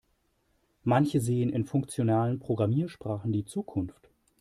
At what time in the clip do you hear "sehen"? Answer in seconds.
1.19-1.51